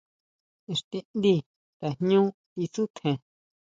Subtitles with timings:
[0.73, 1.33] Ixtindi
[1.79, 2.21] tajñu
[2.63, 3.17] isutjen.